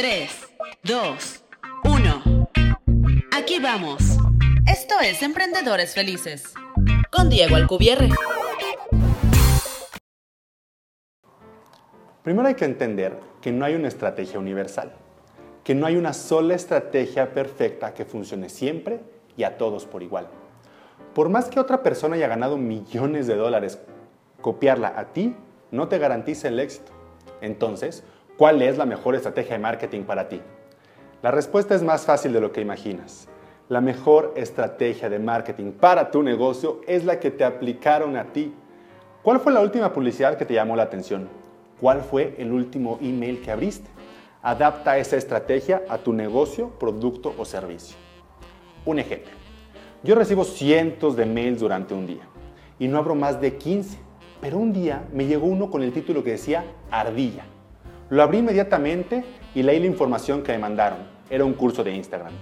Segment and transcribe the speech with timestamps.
[0.00, 0.30] 3,
[0.84, 1.44] 2,
[1.82, 2.48] 1.
[3.36, 4.00] Aquí vamos.
[4.70, 6.54] Esto es Emprendedores Felices.
[7.10, 8.08] Con Diego Alcubierre.
[12.22, 14.92] Primero hay que entender que no hay una estrategia universal,
[15.64, 19.00] que no hay una sola estrategia perfecta que funcione siempre
[19.36, 20.28] y a todos por igual.
[21.12, 23.80] Por más que otra persona haya ganado millones de dólares,
[24.42, 25.34] copiarla a ti
[25.72, 26.92] no te garantiza el éxito.
[27.40, 28.04] Entonces,
[28.38, 30.40] ¿cuál es la mejor estrategia de marketing para ti?
[31.22, 33.28] La respuesta es más fácil de lo que imaginas.
[33.68, 38.54] La mejor estrategia de marketing para tu negocio es la que te aplicaron a ti.
[39.22, 41.28] ¿Cuál fue la última publicidad que te llamó la atención?
[41.80, 43.90] ¿Cuál fue el último email que abriste?
[44.40, 47.96] Adapta esa estrategia a tu negocio, producto o servicio.
[48.86, 49.32] Un ejemplo.
[50.04, 52.22] Yo recibo cientos de mails durante un día
[52.78, 53.98] y no abro más de 15,
[54.40, 57.44] pero un día me llegó uno con el título que decía Ardilla.
[58.10, 59.22] Lo abrí inmediatamente
[59.54, 61.00] y leí la información que me mandaron.
[61.28, 62.32] Era un curso de Instagram.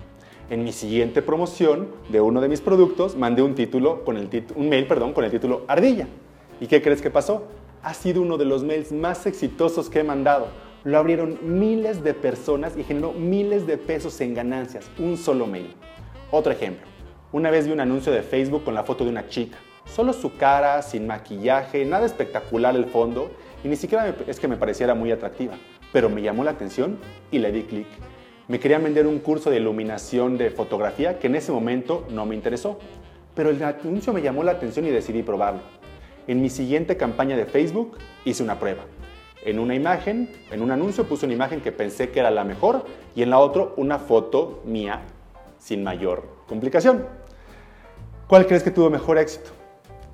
[0.48, 4.68] En mi siguiente promoción de uno de mis productos mandé un, título con el un
[4.68, 6.06] mail perdón, con el título Ardilla.
[6.60, 7.48] ¿Y qué crees que pasó?
[7.82, 10.46] Ha sido uno de los mails más exitosos que he mandado.
[10.84, 14.88] Lo abrieron miles de personas y generó miles de pesos en ganancias.
[15.00, 15.74] Un solo mail.
[16.30, 16.86] Otro ejemplo.
[17.32, 19.58] Una vez vi un anuncio de Facebook con la foto de una chica.
[19.84, 23.32] Solo su cara, sin maquillaje, nada espectacular el fondo
[23.66, 25.54] y ni siquiera es que me pareciera muy atractiva,
[25.92, 26.98] pero me llamó la atención
[27.32, 27.88] y le di clic.
[28.46, 32.36] Me querían vender un curso de iluminación de fotografía que en ese momento no me
[32.36, 32.78] interesó,
[33.34, 35.62] pero el anuncio me llamó la atención y decidí probarlo.
[36.28, 38.84] En mi siguiente campaña de Facebook hice una prueba.
[39.44, 42.86] En una imagen, en un anuncio puse una imagen que pensé que era la mejor
[43.16, 45.02] y en la otra una foto mía
[45.58, 47.04] sin mayor complicación.
[48.28, 49.50] ¿Cuál crees que tuvo mejor éxito?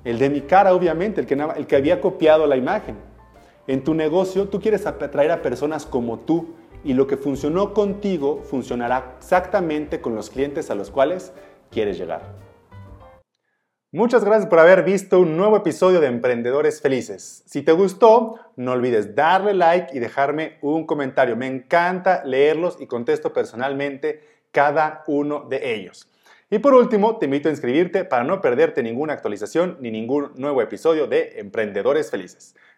[0.03, 3.12] El de mi cara, obviamente, el que, el que había copiado la imagen.
[3.65, 8.41] En tu negocio, tú quieres atraer a personas como tú y lo que funcionó contigo
[8.43, 11.31] funcionará exactamente con los clientes a los cuales
[11.71, 12.21] quieres llegar.
[13.89, 17.43] Muchas gracias por haber visto un nuevo episodio de Emprendedores Felices.
[17.45, 21.37] Si te gustó, no olvides darle like y dejarme un comentario.
[21.37, 26.09] Me encanta leerlos y contesto personalmente cada uno de ellos.
[26.49, 30.61] Y por último, te invito a inscribirte para no perderte ninguna actualización ni ningún nuevo
[30.61, 32.55] episodio de Emprendedores Felices.